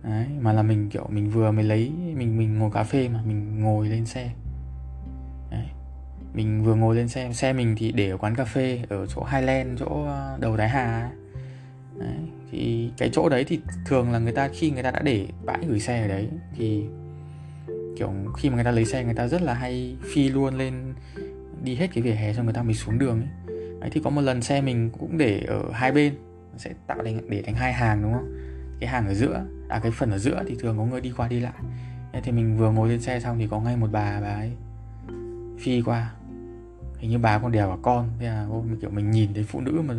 Đấy, 0.02 0.26
mà 0.40 0.52
là 0.52 0.62
mình, 0.62 0.90
kiểu, 0.90 1.06
mình 1.10 1.30
vừa 1.30 1.50
mới 1.50 1.64
lấy, 1.64 1.92
mình 2.16 2.38
mình 2.38 2.58
ngồi 2.58 2.70
cà 2.70 2.84
phê 2.84 3.08
mà, 3.08 3.22
mình 3.26 3.60
ngồi 3.60 3.88
lên 3.88 4.06
xe 4.06 4.32
mình 6.34 6.64
vừa 6.64 6.74
ngồi 6.74 6.96
lên 6.96 7.08
xe 7.08 7.32
xe 7.32 7.52
mình 7.52 7.74
thì 7.78 7.92
để 7.92 8.10
ở 8.10 8.16
quán 8.16 8.34
cà 8.34 8.44
phê 8.44 8.82
ở 8.88 9.06
chỗ 9.06 9.24
Highland 9.32 9.80
chỗ 9.80 10.04
ờ, 10.06 10.38
đầu 10.40 10.56
Thái 10.56 10.68
Hà 10.68 11.10
đấy. 11.98 12.16
thì 12.50 12.90
cái 12.96 13.10
chỗ 13.12 13.28
đấy 13.28 13.44
thì 13.44 13.60
thường 13.86 14.12
là 14.12 14.18
người 14.18 14.32
ta 14.32 14.48
khi 14.48 14.70
người 14.70 14.82
ta 14.82 14.90
đã 14.90 15.02
để 15.02 15.26
bãi 15.44 15.58
gửi 15.68 15.80
xe 15.80 16.02
ở 16.02 16.08
đấy 16.08 16.28
thì 16.56 16.84
kiểu 17.98 18.12
khi 18.36 18.50
mà 18.50 18.54
người 18.54 18.64
ta 18.64 18.70
lấy 18.70 18.84
xe 18.84 19.04
người 19.04 19.14
ta 19.14 19.28
rất 19.28 19.42
là 19.42 19.54
hay 19.54 19.96
phi 20.14 20.28
luôn 20.28 20.54
lên 20.54 20.94
đi 21.62 21.74
hết 21.74 21.90
cái 21.94 22.02
vỉa 22.02 22.12
hè 22.12 22.34
xong 22.34 22.44
người 22.44 22.54
ta 22.54 22.62
mới 22.62 22.74
xuống 22.74 22.98
đường 22.98 23.20
ấy. 23.20 23.54
Đấy, 23.80 23.90
thì 23.92 24.00
có 24.04 24.10
một 24.10 24.20
lần 24.20 24.42
xe 24.42 24.60
mình 24.60 24.90
cũng 24.98 25.18
để 25.18 25.44
ở 25.48 25.62
hai 25.72 25.92
bên 25.92 26.14
sẽ 26.56 26.70
tạo 26.86 26.98
thành 27.04 27.30
để 27.30 27.42
thành 27.42 27.54
hai 27.54 27.72
hàng 27.72 28.02
đúng 28.02 28.12
không 28.12 28.34
cái 28.80 28.88
hàng 28.88 29.06
ở 29.06 29.14
giữa 29.14 29.44
à 29.68 29.80
cái 29.82 29.92
phần 29.92 30.10
ở 30.10 30.18
giữa 30.18 30.42
thì 30.48 30.56
thường 30.60 30.78
có 30.78 30.84
người 30.84 31.00
đi 31.00 31.12
qua 31.16 31.28
đi 31.28 31.40
lại 31.40 31.52
thì 32.22 32.32
mình 32.32 32.56
vừa 32.56 32.70
ngồi 32.70 32.88
lên 32.88 33.00
xe 33.00 33.20
xong 33.20 33.38
thì 33.38 33.46
có 33.50 33.60
ngay 33.60 33.76
một 33.76 33.88
bà 33.92 34.20
bà 34.20 34.34
ấy 34.34 34.50
phi 35.58 35.82
qua. 35.82 36.14
Hình 36.98 37.10
như 37.10 37.18
bà 37.18 37.38
con 37.38 37.52
đèo 37.52 37.70
cả 37.70 37.76
con 37.82 38.10
thế 38.20 38.26
là 38.26 38.46
kiểu 38.80 38.90
mình 38.90 39.10
nhìn 39.10 39.34
thấy 39.34 39.44
phụ 39.44 39.60
nữ 39.60 39.82
mà 39.84 39.94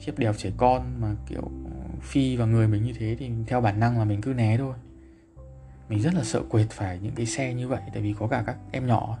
xếp 0.00 0.12
đèo 0.18 0.32
trẻ 0.32 0.50
con 0.56 1.00
mà 1.00 1.14
kiểu 1.28 1.50
phi 2.02 2.36
vào 2.36 2.46
người 2.46 2.68
mình 2.68 2.84
như 2.84 2.92
thế 2.98 3.16
thì 3.18 3.30
theo 3.46 3.60
bản 3.60 3.80
năng 3.80 3.98
là 3.98 4.04
mình 4.04 4.20
cứ 4.20 4.32
né 4.32 4.56
thôi. 4.58 4.74
Mình 5.88 6.00
rất 6.00 6.14
là 6.14 6.24
sợ 6.24 6.42
quệt 6.48 6.70
phải 6.70 6.98
những 7.02 7.12
cái 7.14 7.26
xe 7.26 7.54
như 7.54 7.68
vậy 7.68 7.80
tại 7.92 8.02
vì 8.02 8.14
có 8.18 8.26
cả 8.26 8.42
các 8.46 8.56
em 8.72 8.86
nhỏ. 8.86 9.18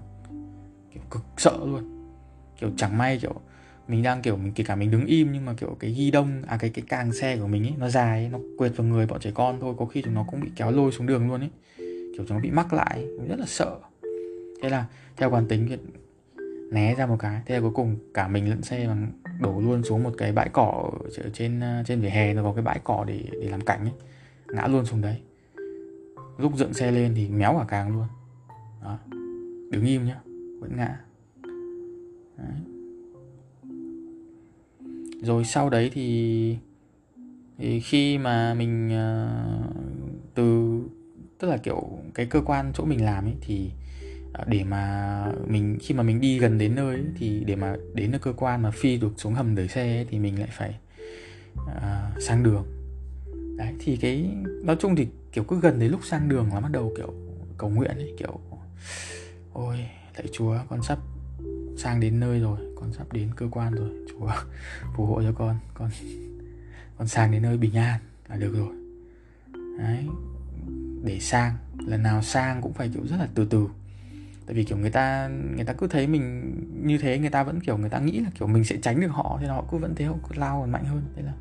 Kiểu 0.94 1.02
cực 1.10 1.22
sợ 1.36 1.58
luôn. 1.64 2.10
Kiểu 2.60 2.70
chẳng 2.76 2.98
may 2.98 3.18
kiểu 3.18 3.34
mình 3.88 4.02
đang 4.02 4.22
kiểu 4.22 4.36
mình 4.36 4.52
kể 4.52 4.64
cả 4.64 4.76
mình 4.76 4.90
đứng 4.90 5.06
im 5.06 5.32
nhưng 5.32 5.44
mà 5.44 5.54
kiểu 5.54 5.76
cái 5.80 5.90
ghi 5.90 6.10
đông 6.10 6.42
à 6.46 6.56
cái 6.56 6.70
cái 6.70 6.84
càng 6.88 7.12
xe 7.12 7.36
của 7.36 7.46
mình 7.46 7.62
ấy 7.62 7.74
nó 7.78 7.88
dài 7.88 8.20
ấy, 8.20 8.28
nó 8.28 8.38
quệt 8.58 8.76
vào 8.76 8.86
người 8.86 9.06
bọn 9.06 9.20
trẻ 9.20 9.30
con 9.34 9.60
thôi 9.60 9.74
có 9.78 9.86
khi 9.86 10.02
chúng 10.02 10.14
nó 10.14 10.24
cũng 10.30 10.40
bị 10.40 10.50
kéo 10.56 10.70
lôi 10.70 10.92
xuống 10.92 11.06
đường 11.06 11.28
luôn 11.28 11.40
ấy. 11.40 11.50
Kiểu 11.76 12.24
chúng 12.28 12.36
nó 12.36 12.40
bị 12.40 12.50
mắc 12.50 12.72
lại 12.72 13.06
mình 13.18 13.28
rất 13.28 13.38
là 13.38 13.46
sợ 13.46 13.78
thế 14.62 14.68
là 14.68 14.86
theo 15.16 15.30
quán 15.30 15.48
tính 15.48 15.66
thì 15.68 15.76
né 16.70 16.94
ra 16.94 17.06
một 17.06 17.16
cái. 17.18 17.42
Thế 17.46 17.54
là 17.54 17.60
cuối 17.60 17.70
cùng 17.74 17.96
cả 18.14 18.28
mình 18.28 18.50
lẫn 18.50 18.62
xe 18.62 18.86
bằng 18.86 19.12
đổ 19.40 19.60
luôn 19.60 19.82
xuống 19.84 20.02
một 20.02 20.12
cái 20.18 20.32
bãi 20.32 20.48
cỏ 20.48 20.90
ở 21.16 21.30
trên 21.32 21.60
à, 21.60 21.82
trên 21.86 22.00
vỉa 22.00 22.08
hè. 22.08 22.34
Nó 22.34 22.42
có 22.42 22.52
cái 22.52 22.62
bãi 22.62 22.80
cỏ 22.84 23.04
để 23.08 23.24
để 23.32 23.48
làm 23.48 23.60
cảnh 23.60 23.80
ấy. 23.80 23.92
Ngã 24.52 24.66
luôn 24.66 24.84
xuống 24.84 25.00
đấy. 25.00 25.16
Lúc 26.38 26.56
dựng 26.56 26.74
xe 26.74 26.90
lên 26.90 27.12
thì 27.16 27.28
méo 27.28 27.56
cả 27.58 27.64
càng 27.68 27.92
luôn. 27.92 28.06
Đó. 28.82 28.98
Đứng 29.70 29.84
im 29.84 30.06
nhá. 30.06 30.20
Vẫn 30.60 30.76
ngã. 30.76 31.00
Đấy. 32.36 32.56
rồi 35.22 35.44
sau 35.44 35.70
đấy 35.70 35.90
thì, 35.94 36.56
thì 37.58 37.80
khi 37.80 38.18
mà 38.18 38.54
mình 38.54 38.88
uh, 38.88 39.74
từ 40.34 40.78
tức 41.38 41.48
là 41.48 41.56
kiểu 41.56 41.88
cái 42.14 42.26
cơ 42.26 42.40
quan 42.40 42.72
chỗ 42.74 42.84
mình 42.84 43.04
làm 43.04 43.24
ấy 43.24 43.34
thì 43.40 43.70
Ờ, 44.38 44.44
để 44.48 44.64
mà 44.64 45.32
mình 45.46 45.78
khi 45.80 45.94
mà 45.94 46.02
mình 46.02 46.20
đi 46.20 46.38
gần 46.38 46.58
đến 46.58 46.74
nơi 46.74 46.94
ấy, 46.94 47.04
thì 47.16 47.44
để 47.44 47.56
mà 47.56 47.76
đến 47.94 48.12
được 48.12 48.22
cơ 48.22 48.32
quan 48.32 48.62
mà 48.62 48.70
phi 48.70 48.96
được 48.96 49.12
xuống 49.16 49.34
hầm 49.34 49.54
đẩy 49.54 49.68
xe 49.68 49.96
ấy, 49.96 50.06
thì 50.10 50.18
mình 50.18 50.38
lại 50.40 50.48
phải 50.52 50.78
à, 51.66 52.10
sang 52.20 52.42
đường. 52.42 52.64
Đấy 53.56 53.74
thì 53.78 53.96
cái 53.96 54.30
nói 54.62 54.76
chung 54.80 54.96
thì 54.96 55.06
kiểu 55.32 55.44
cứ 55.44 55.60
gần 55.60 55.78
đến 55.78 55.90
lúc 55.90 56.00
sang 56.04 56.28
đường 56.28 56.48
là 56.54 56.60
bắt 56.60 56.72
đầu 56.72 56.92
kiểu 56.96 57.14
cầu 57.58 57.70
nguyện 57.70 57.96
ấy 57.96 58.14
kiểu 58.18 58.40
ôi 59.52 59.76
lạy 60.16 60.26
chúa 60.32 60.58
con 60.68 60.82
sắp 60.82 60.98
sang 61.76 62.00
đến 62.00 62.20
nơi 62.20 62.40
rồi 62.40 62.58
con 62.76 62.92
sắp 62.92 63.12
đến 63.12 63.30
cơ 63.36 63.46
quan 63.50 63.74
rồi 63.74 63.90
chúa 64.10 64.30
phù 64.96 65.06
hộ 65.06 65.22
cho 65.22 65.32
con 65.32 65.56
con 65.74 65.90
con 66.98 67.08
sang 67.08 67.32
đến 67.32 67.42
nơi 67.42 67.56
bình 67.56 67.74
an 67.76 68.00
là 68.28 68.36
được 68.36 68.54
rồi. 68.54 68.74
Đấy 69.78 70.06
để 71.04 71.18
sang 71.20 71.56
lần 71.86 72.02
nào 72.02 72.22
sang 72.22 72.62
cũng 72.62 72.72
phải 72.72 72.90
kiểu 72.94 73.06
rất 73.06 73.16
là 73.18 73.28
từ 73.34 73.44
từ 73.44 73.68
tại 74.48 74.54
vì, 74.54 74.64
kiểu, 74.64 74.78
người 74.78 74.90
ta 74.90 75.28
người 75.28 75.64
ta 75.64 75.72
cứ 75.72 75.86
thấy 75.86 76.06
mình 76.06 76.54
như 76.86 76.98
thế, 76.98 77.18
người 77.18 77.30
ta 77.30 77.42
vẫn, 77.42 77.60
kiểu, 77.60 77.76
người 77.76 77.90
ta 77.90 77.98
nghĩ 77.98 78.20
là, 78.20 78.30
kiểu, 78.38 78.48
mình 78.48 78.64
sẽ 78.64 78.76
tránh 78.82 79.00
được 79.00 79.08
họ 79.08 79.38
thì 79.40 79.46
họ 79.46 79.64
cứ 79.70 79.78
vẫn 79.78 79.94
thế, 79.94 80.04
họ 80.04 80.14
cứ 80.28 80.34
lao 80.38 80.60
còn 80.60 80.72
mạnh 80.72 80.84
hơn. 80.84 81.02
Thế 81.16 81.22
là 81.22 81.32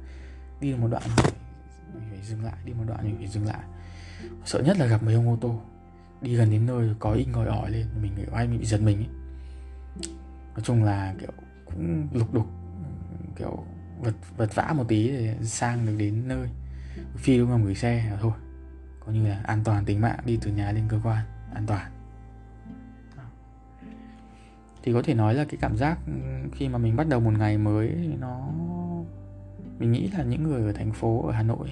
đi 0.62 0.72
được 0.72 0.78
một 0.78 0.88
đoạn 0.88 1.04
mình 1.94 2.04
phải 2.10 2.20
dừng 2.24 2.44
lại, 2.44 2.54
đi 2.66 2.74
một 2.74 2.84
đoạn 2.88 3.04
mình 3.04 3.16
phải 3.18 3.28
dừng 3.28 3.46
lại. 3.46 3.60
Sợ 4.46 4.62
nhất 4.62 4.78
là 4.78 4.86
gặp 4.86 5.04
mấy 5.04 5.14
ông 5.14 5.30
ô 5.30 5.38
tô, 5.42 5.62
đi 6.22 6.36
gần 6.36 6.52
đến 6.52 6.66
nơi 6.66 6.90
có 7.00 7.12
in 7.12 7.32
ngồi 7.32 7.48
ỏi 7.48 7.72
lên, 7.72 7.86
mình 8.02 8.12
kiểu 8.18 8.26
ai 8.34 8.48
bị 8.48 8.66
giật 8.66 8.82
mình 8.82 8.98
ấy. 8.98 9.10
Nói 10.54 10.62
chung 10.64 10.84
là, 10.84 11.16
kiểu, 11.20 11.32
cũng 11.66 12.08
lục 12.14 12.34
đục, 12.34 12.48
kiểu, 13.36 13.64
vật 14.00 14.16
vật 14.38 14.56
vã 14.56 14.74
một 14.78 14.86
tí 14.88 15.08
để 15.08 15.36
sang 15.42 15.86
được 15.86 15.96
đến 15.98 16.28
nơi. 16.28 16.50
Phi 17.16 17.38
đúng 17.38 17.52
là 17.52 17.58
gửi 17.58 17.76
xe 17.76 18.10
là 18.12 18.18
thôi, 18.22 18.34
coi 19.00 19.16
như 19.16 19.28
là 19.28 19.42
an 19.44 19.62
toàn 19.64 19.86
tính 19.86 20.02
mạng, 20.02 20.20
đi 20.26 20.40
từ 20.42 20.52
nhà 20.52 20.72
lên 20.72 20.84
cơ 20.90 21.00
quan, 21.04 21.26
an 21.54 21.64
toàn 21.68 21.92
thì 24.88 24.94
có 24.94 25.02
thể 25.02 25.14
nói 25.14 25.34
là 25.34 25.44
cái 25.44 25.58
cảm 25.62 25.78
giác 25.78 26.00
ừ, 26.06 26.14
khi 26.54 26.68
mà 26.68 26.78
mình 26.78 26.96
bắt 26.96 27.08
đầu 27.08 27.20
một 27.20 27.34
ngày 27.40 27.58
mới 27.58 27.90
nó, 28.20 28.50
mình 29.80 29.92
nghĩ 29.92 30.10
là 30.18 30.24
những 30.24 30.44
người 30.44 30.62
ở 30.62 30.72
thành 30.72 30.94
phố, 30.94 31.28
ở 31.28 31.32
Hà 31.32 31.44
Nội 31.44 31.68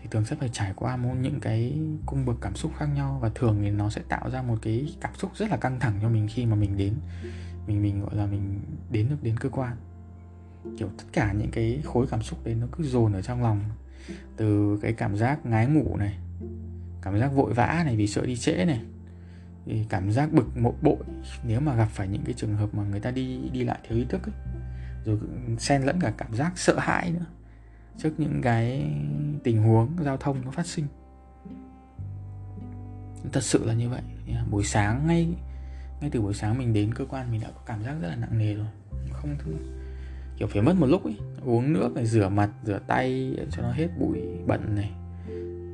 thì 0.00 0.08
thường 0.10 0.24
sẽ 0.24 0.36
phải 0.36 0.48
trải 0.52 0.72
qua 0.76 0.96
một 0.96 1.14
những 1.20 1.40
cái 1.40 1.78
cung 2.06 2.24
bậc 2.26 2.36
cảm 2.40 2.54
xúc 2.54 2.72
khác 2.78 2.86
nhau 2.94 3.18
và 3.22 3.30
thường 3.34 3.58
thì 3.62 3.70
nó 3.70 3.90
sẽ 3.90 4.00
tạo 4.08 4.30
ra 4.30 4.42
một 4.42 4.58
cái 4.62 4.94
cảm 5.00 5.14
xúc 5.14 5.30
rất 5.34 5.50
là 5.50 5.56
căng 5.56 5.80
thẳng 5.80 5.98
cho 6.02 6.08
mình 6.08 6.28
khi 6.30 6.46
mà 6.46 6.56
mình 6.56 6.76
đến, 6.76 6.94
mình 7.66 7.82
mình, 7.82 8.00
gọi 8.00 8.16
là, 8.16 8.26
mình 8.26 8.60
đến 8.90 9.08
được 9.08 9.22
đến 9.22 9.36
cơ 9.36 9.48
quan. 9.48 9.76
Kiểu 10.78 10.88
tất 10.98 11.04
cả 11.12 11.32
những 11.32 11.50
cái 11.50 11.82
khối 11.84 12.06
cảm 12.10 12.22
xúc 12.22 12.38
đấy 12.44 12.54
nó 12.54 12.66
cứ 12.72 12.84
dồn 12.84 13.12
ở 13.12 13.22
trong 13.22 13.42
lòng, 13.42 13.60
từ 14.36 14.78
cái 14.82 14.92
cảm 14.92 15.16
giác 15.16 15.46
ngái 15.46 15.66
ngủ 15.66 15.96
này, 15.96 16.18
cảm 17.02 17.18
giác 17.18 17.28
vội 17.28 17.54
vã 17.54 17.82
này 17.84 17.96
vì 17.96 18.06
sợ 18.06 18.26
đi 18.26 18.36
trễ 18.36 18.64
này 18.64 18.80
thì 19.68 19.84
cảm 19.88 20.10
giác 20.10 20.32
bực 20.32 20.56
mộ 20.56 20.74
bội 20.82 20.96
nếu 21.46 21.60
mà 21.60 21.74
gặp 21.74 21.88
phải 21.90 22.08
những 22.08 22.22
cái 22.24 22.34
trường 22.34 22.54
hợp 22.54 22.74
mà 22.74 22.84
người 22.84 23.00
ta 23.00 23.10
đi 23.10 23.38
đi 23.52 23.64
lại 23.64 23.78
thiếu 23.88 23.98
ý 23.98 24.04
thức 24.08 24.22
ấy. 24.22 24.34
rồi 25.04 25.18
xen 25.58 25.82
lẫn 25.82 26.00
cả 26.00 26.12
cảm 26.18 26.34
giác 26.34 26.58
sợ 26.58 26.78
hãi 26.78 27.12
nữa 27.12 27.26
trước 27.98 28.10
những 28.18 28.40
cái 28.42 28.90
tình 29.44 29.62
huống 29.62 29.88
giao 30.04 30.16
thông 30.16 30.44
nó 30.44 30.50
phát 30.50 30.66
sinh. 30.66 30.86
Thật 33.32 33.42
sự 33.42 33.64
là 33.64 33.74
như 33.74 33.88
vậy. 33.88 34.02
Buổi 34.50 34.64
sáng 34.64 35.06
ngay 35.06 35.28
ngay 36.00 36.10
từ 36.10 36.20
buổi 36.20 36.34
sáng 36.34 36.58
mình 36.58 36.72
đến 36.72 36.94
cơ 36.94 37.04
quan 37.04 37.32
mình 37.32 37.40
đã 37.40 37.48
có 37.54 37.60
cảm 37.66 37.84
giác 37.84 37.94
rất 38.02 38.08
là 38.08 38.16
nặng 38.16 38.38
nề 38.38 38.54
rồi, 38.54 38.66
không 39.12 39.36
thứ 39.38 39.52
kiểu 40.38 40.48
phải 40.48 40.62
mất 40.62 40.76
một 40.76 40.86
lúc 40.86 41.04
ấy, 41.04 41.16
uống 41.44 41.72
nước 41.72 41.92
này, 41.94 42.06
rửa 42.06 42.28
mặt, 42.28 42.50
rửa 42.64 42.78
tay 42.86 43.36
cho 43.50 43.62
nó 43.62 43.72
hết 43.72 43.88
bụi 43.98 44.18
bẩn 44.46 44.74
này, 44.74 44.90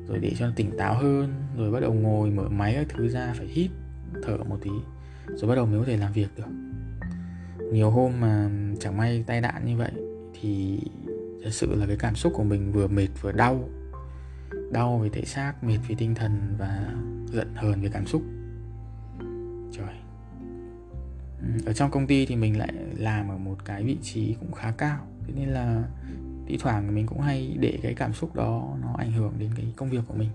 rồi 0.07 0.19
để 0.19 0.33
cho 0.39 0.47
nó 0.47 0.53
tỉnh 0.55 0.77
táo 0.77 0.93
hơn, 0.93 1.33
rồi 1.57 1.71
bắt 1.71 1.79
đầu 1.79 1.93
ngồi 1.93 2.31
mở 2.31 2.49
máy 2.49 2.73
các 2.73 2.87
thứ 2.89 3.07
ra 3.07 3.33
phải 3.37 3.47
hít 3.47 3.71
thở 4.23 4.37
một 4.37 4.57
tí, 4.61 4.71
rồi 5.27 5.49
bắt 5.49 5.55
đầu 5.55 5.65
mới 5.65 5.79
có 5.79 5.85
thể 5.85 5.97
làm 5.97 6.13
việc 6.13 6.27
được. 6.37 6.47
Nhiều 7.71 7.91
hôm 7.91 8.19
mà 8.19 8.49
chẳng 8.79 8.97
may 8.97 9.23
tai 9.27 9.41
nạn 9.41 9.65
như 9.65 9.77
vậy 9.77 9.91
thì 10.41 10.79
thật 11.43 11.49
sự 11.51 11.75
là 11.75 11.85
cái 11.85 11.95
cảm 11.99 12.15
xúc 12.15 12.33
của 12.35 12.43
mình 12.43 12.71
vừa 12.71 12.87
mệt 12.87 13.07
vừa 13.21 13.31
đau. 13.31 13.69
Đau 14.71 14.97
về 14.97 15.09
thể 15.09 15.25
xác, 15.25 15.63
mệt 15.63 15.77
về 15.87 15.95
tinh 15.97 16.15
thần 16.15 16.55
và 16.57 16.93
giận 17.33 17.55
hờn 17.55 17.81
về 17.81 17.89
cảm 17.93 18.05
xúc. 18.05 18.21
Trời. 19.71 19.95
Ở 21.65 21.73
trong 21.73 21.91
công 21.91 22.07
ty 22.07 22.25
thì 22.25 22.35
mình 22.35 22.57
lại 22.57 22.73
làm 22.97 23.29
ở 23.29 23.37
một 23.37 23.65
cái 23.65 23.83
vị 23.83 23.97
trí 24.01 24.35
cũng 24.39 24.51
khá 24.51 24.71
cao. 24.71 25.07
Thế 25.27 25.33
nên 25.35 25.49
là 25.49 25.83
thi 26.47 26.57
thoảng 26.59 26.95
mình 26.95 27.07
cũng 27.07 27.21
hay 27.21 27.57
để 27.59 27.79
cái 27.83 27.93
cảm 27.93 28.13
xúc 28.13 28.35
đó 28.35 28.77
nó 28.81 28.95
ảnh 28.97 29.11
hưởng 29.11 29.33
đến 29.39 29.51
cái 29.55 29.73
công 29.75 29.89
việc 29.89 30.01
của 30.07 30.13
mình. 30.13 30.29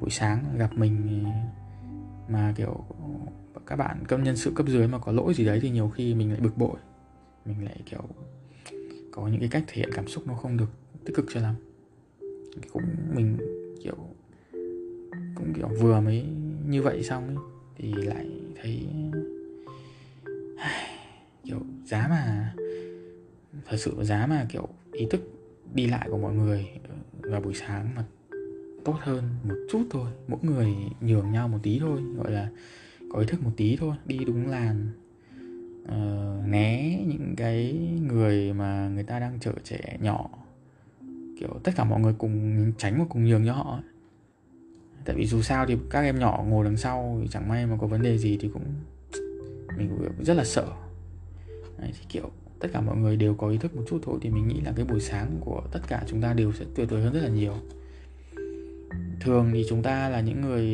Buổi 0.00 0.10
sáng 0.10 0.44
gặp 0.58 0.70
mình 0.74 1.24
mà 2.28 2.54
kiểu 2.56 2.84
các 3.66 3.76
bạn 3.76 4.04
công 4.08 4.22
nhân 4.22 4.36
sự 4.36 4.52
cấp 4.54 4.66
dưới 4.68 4.88
mà 4.88 4.98
có 4.98 5.12
lỗi 5.12 5.34
gì 5.34 5.44
đấy 5.44 5.58
thì 5.62 5.70
nhiều 5.70 5.88
khi 5.88 6.14
mình 6.14 6.30
lại 6.30 6.40
bực 6.40 6.56
bội. 6.56 6.76
Mình 7.44 7.64
lại 7.64 7.76
kiểu 7.86 8.02
có 9.12 9.28
những 9.28 9.40
cái 9.40 9.48
cách 9.48 9.64
thể 9.66 9.74
hiện 9.76 9.90
cảm 9.92 10.08
xúc 10.08 10.26
nó 10.26 10.34
không 10.34 10.56
được 10.56 10.70
tích 11.04 11.16
cực 11.16 11.26
cho 11.28 11.40
lắm. 11.40 11.54
Cũng 12.72 12.82
mình 13.14 13.36
kiểu, 13.84 13.96
cũng 15.34 15.52
kiểu 15.56 15.68
vừa 15.68 16.00
mới 16.00 16.24
như 16.66 16.82
vậy 16.82 17.02
xong 17.02 17.26
ấy, 17.26 17.36
thì 17.76 17.92
lại 17.92 18.26
thấy 18.62 18.86
kiểu 21.44 21.60
giá 21.84 22.06
mà, 22.08 22.54
thật 23.66 23.76
sự 23.76 23.96
giá 24.00 24.26
mà 24.26 24.46
kiểu 24.48 24.68
ý 24.92 25.06
thức 25.10 25.20
đi 25.74 25.86
lại 25.86 26.08
của 26.10 26.18
mọi 26.18 26.34
người 26.34 26.68
ờ, 26.88 26.94
vào 27.30 27.40
buổi 27.40 27.54
sáng 27.54 27.94
mà 27.96 28.04
tốt 28.88 28.98
hơn 29.00 29.24
một 29.44 29.54
chút 29.70 29.86
thôi. 29.90 30.10
Mỗi 30.28 30.40
người 30.42 30.74
nhường 31.00 31.32
nhau 31.32 31.48
một 31.48 31.58
tí 31.62 31.78
thôi 31.78 32.00
gọi 32.16 32.32
là 32.32 32.48
có 33.12 33.20
ý 33.20 33.26
thức 33.26 33.42
một 33.42 33.50
tí 33.56 33.76
thôi 33.76 33.94
đi 34.06 34.18
đúng 34.18 34.46
làn. 34.46 34.88
Uh, 35.84 36.48
né 36.48 37.00
những 37.06 37.34
cái 37.36 37.72
người 38.00 38.52
mà 38.52 38.88
người 38.88 39.04
ta 39.04 39.18
đang 39.18 39.40
chở 39.40 39.52
trẻ 39.64 39.98
nhỏ. 40.00 40.30
Kiểu 41.40 41.60
tất 41.64 41.72
cả 41.76 41.84
mọi 41.84 42.00
người 42.00 42.14
cùng 42.18 42.72
tránh 42.78 42.98
và 42.98 43.04
cùng 43.08 43.24
nhường 43.24 43.46
cho 43.46 43.52
họ 43.52 43.80
tại 45.04 45.16
vì 45.16 45.26
dù 45.26 45.42
sao 45.42 45.66
thì 45.66 45.76
các 45.90 46.00
em 46.00 46.18
nhỏ 46.18 46.44
ngồi 46.48 46.64
đằng 46.64 46.76
sau 46.76 47.18
thì 47.22 47.28
chẳng 47.30 47.48
may 47.48 47.66
mà 47.66 47.76
có 47.80 47.86
vấn 47.86 48.02
đề 48.02 48.18
gì 48.18 48.38
thì 48.40 48.50
cũng 48.52 48.64
mình 49.76 49.88
cũng 49.88 50.24
rất 50.24 50.34
là 50.34 50.44
sợ. 50.44 50.66
Đấy, 51.78 51.90
thì 51.92 52.06
kiểu 52.08 52.30
tất 52.60 52.68
cả 52.72 52.80
mọi 52.80 52.96
người 52.96 53.16
đều 53.16 53.34
có 53.34 53.48
ý 53.48 53.58
thức 53.58 53.76
một 53.76 53.82
chút 53.88 53.98
thôi 54.02 54.18
thì 54.22 54.30
mình 54.30 54.48
nghĩ 54.48 54.60
là 54.60 54.72
cái 54.76 54.84
buổi 54.84 55.00
sáng 55.00 55.36
của 55.40 55.62
tất 55.72 55.80
cả 55.88 56.02
chúng 56.06 56.20
ta 56.20 56.32
đều 56.32 56.52
sẽ 56.52 56.64
tuyệt 56.74 56.90
vời 56.90 57.02
hơn 57.02 57.12
rất 57.12 57.20
là 57.22 57.28
nhiều 57.28 57.54
thường 59.20 59.50
thì 59.52 59.64
chúng 59.68 59.82
ta 59.82 60.08
là 60.08 60.20
những 60.20 60.40
người 60.40 60.64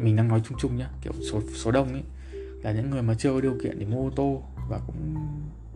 mình 0.00 0.16
đang 0.16 0.28
nói 0.28 0.40
chung 0.48 0.58
chung 0.60 0.76
nhá 0.76 0.90
kiểu 1.02 1.12
số 1.30 1.42
số 1.54 1.70
đông 1.70 1.92
ấy 1.92 2.02
là 2.62 2.72
những 2.72 2.90
người 2.90 3.02
mà 3.02 3.14
chưa 3.14 3.32
có 3.32 3.40
điều 3.40 3.58
kiện 3.62 3.78
để 3.78 3.86
mua 3.86 4.08
ô 4.08 4.10
tô 4.16 4.42
và 4.68 4.80
cũng 4.86 5.14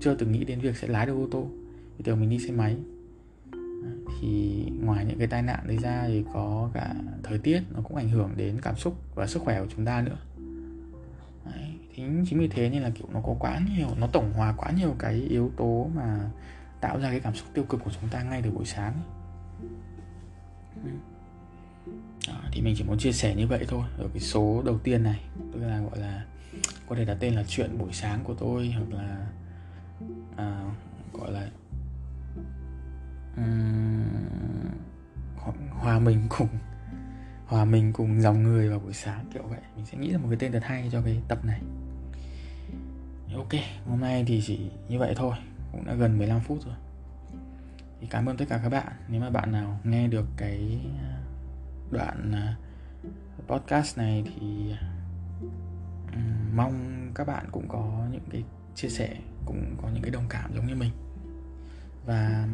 chưa 0.01 0.15
từng 0.15 0.33
nghĩ 0.33 0.45
đến 0.45 0.61
việc 0.61 0.77
sẽ 0.77 0.89
lái 0.89 1.07
được 1.07 1.15
ô 1.15 1.29
tô. 1.31 1.47
Thì 1.99 2.05
thường 2.05 2.21
mình 2.21 2.31
đi 2.31 2.39
xe 2.39 2.53
máy. 2.53 2.77
Thì 4.21 4.63
ngoài 4.85 5.05
những 5.05 5.19
cái 5.19 5.27
tai 5.27 5.43
nạn 5.43 5.61
đấy 5.67 5.79
ra 5.83 6.05
thì 6.07 6.25
có 6.33 6.71
cả 6.75 6.95
thời 7.23 7.39
tiết 7.39 7.63
nó 7.75 7.81
cũng 7.83 7.97
ảnh 7.97 8.09
hưởng 8.09 8.31
đến 8.37 8.59
cảm 8.63 8.77
xúc 8.77 8.95
và 9.15 9.27
sức 9.27 9.43
khỏe 9.43 9.61
của 9.61 9.67
chúng 9.77 9.85
ta 9.85 10.03
nữa. 10.03 10.17
Đấy, 11.45 11.65
thì 11.95 12.03
chính 12.31 12.39
vì 12.39 12.49
thế 12.49 12.71
nên 12.71 12.83
là 12.83 12.91
kiểu 12.91 13.07
nó 13.13 13.21
có 13.21 13.37
quá 13.41 13.61
nhiều 13.77 13.89
nó 13.99 14.07
tổng 14.07 14.33
hòa 14.33 14.55
quá 14.57 14.71
nhiều 14.71 14.95
cái 14.99 15.15
yếu 15.15 15.51
tố 15.57 15.91
mà 15.95 16.31
tạo 16.81 17.01
ra 17.01 17.11
cái 17.11 17.21
cảm 17.21 17.35
xúc 17.35 17.49
tiêu 17.55 17.65
cực 17.65 17.81
của 17.85 17.91
chúng 18.01 18.11
ta 18.11 18.23
ngay 18.23 18.43
từ 18.43 18.51
buổi 18.51 18.65
sáng 18.65 18.93
ấy. 18.93 19.22
Đó, 22.29 22.35
thì 22.53 22.63
mình 22.63 22.75
chỉ 22.79 22.85
muốn 22.85 22.99
chia 22.99 23.13
sẻ 23.13 23.35
như 23.35 23.47
vậy 23.47 23.65
thôi. 23.69 23.85
Ở 23.99 24.09
cái 24.13 24.21
số 24.21 24.63
đầu 24.67 24.79
tiên 24.79 25.03
này 25.03 25.21
tức 25.53 25.61
là 25.61 25.81
gọi 25.81 25.99
là 25.99 26.25
có 26.89 26.97
thể 26.97 27.05
đặt 27.05 27.17
tên 27.21 27.35
là 27.35 27.45
chuyện 27.49 27.79
buổi 27.79 27.93
sáng 27.93 28.21
của 28.25 28.35
tôi 28.35 28.75
hoặc 28.77 28.99
là 28.99 29.27
à, 30.37 30.63
gọi 31.13 31.33
là 31.33 31.51
um, 33.37 34.05
hòa 35.71 35.99
mình 35.99 36.27
cùng 36.29 36.49
hòa 37.47 37.65
mình 37.65 37.93
cùng 37.93 38.21
dòng 38.21 38.43
người 38.43 38.69
vào 38.69 38.79
buổi 38.79 38.93
sáng 38.93 39.25
kiểu 39.35 39.43
vậy. 39.43 39.61
Mình 39.77 39.87
sẽ 39.87 39.99
nghĩ 39.99 40.13
ra 40.13 40.19
một 40.19 40.27
cái 40.31 40.37
tên 40.41 40.53
thật 40.53 40.63
hay 40.63 40.89
cho 40.93 41.03
cái 41.03 41.19
tập 41.29 41.45
này. 41.45 41.61
Ok 43.37 43.53
hôm 43.87 44.01
nay 44.01 44.25
thì 44.27 44.43
chỉ 44.47 44.71
như 44.89 44.99
vậy 44.99 45.15
thôi. 45.17 45.35
Cũng 45.73 45.85
đã 45.85 45.95
gần 45.95 46.19
15 46.19 46.41
phút 46.41 46.59
rồi 46.67 46.75
thì 48.03 48.09
cảm 48.11 48.27
ơn 48.27 48.37
tất 48.37 48.45
cả 48.49 48.61
các 48.63 48.69
bạn. 48.69 48.93
Nếu 49.09 49.21
mà 49.21 49.31
bạn 49.31 49.53
nào 49.53 49.81
nghe 49.85 50.09
được 50.09 50.27
cái 50.37 50.81
à, 50.99 51.23
đoạn 51.91 52.33
à, 52.33 52.57
podcast 53.47 53.99
này 53.99 54.25
thì 54.27 54.73
à, 56.13 56.23
mong 56.55 57.09
các 57.15 57.27
bạn 57.27 57.47
cũng 57.53 57.69
có 57.69 58.07
những 58.11 58.25
cái 58.31 58.45
chia 58.75 58.89
sẻ, 58.89 59.17
cũng 59.45 59.77
có 59.83 59.89
những 59.89 60.03
cái 60.03 60.11
đồng 60.11 60.27
cảm 60.29 60.55
giống 60.55 60.67
như 60.67 60.75
mình. 60.75 60.91
Và 62.07 62.49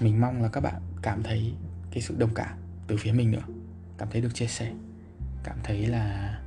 mình 0.00 0.20
mong 0.20 0.42
là 0.42 0.48
các 0.48 0.60
bạn 0.60 0.82
cảm 1.02 1.22
thấy 1.22 1.54
cái 1.90 2.02
sự 2.02 2.16
đồng 2.18 2.34
cảm 2.34 2.58
từ 2.86 2.96
phía 2.98 3.12
mình 3.12 3.30
nữa. 3.30 3.44
Cảm 3.98 4.08
thấy 4.10 4.20
được 4.20 4.34
chia 4.34 4.46
sẻ. 4.46 4.72
Cảm 5.44 5.58
thấy 5.64 5.86
là 5.86 6.38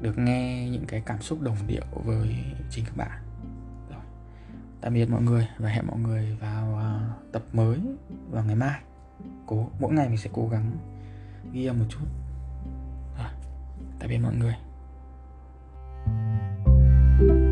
được 0.00 0.18
nghe 0.18 0.68
những 0.70 0.84
cái 0.88 1.02
cảm 1.06 1.22
xúc 1.22 1.40
đồng 1.40 1.56
điệu 1.66 1.84
với 2.04 2.44
chính 2.70 2.84
các 2.84 2.96
bạn 2.96 3.27
tạm 4.80 4.94
biệt 4.94 5.10
mọi 5.10 5.22
người 5.22 5.48
và 5.58 5.68
hẹn 5.68 5.86
mọi 5.86 5.98
người 5.98 6.36
vào 6.40 6.72
uh, 6.74 7.32
tập 7.32 7.42
mới 7.52 7.78
vào 8.30 8.44
ngày 8.44 8.56
mai. 8.56 8.80
Cố 9.46 9.70
mỗi 9.80 9.92
ngày 9.92 10.08
mình 10.08 10.18
sẽ 10.18 10.30
cố 10.32 10.48
gắng 10.48 10.70
ghi 11.52 11.66
âm 11.66 11.78
một 11.78 11.86
chút. 11.88 12.04
Rồi 13.18 13.30
tạm 13.98 14.08
biệt 14.08 14.18
mọi 14.18 14.34
người. 14.34 14.54
thank 17.18 17.30
you 17.30 17.47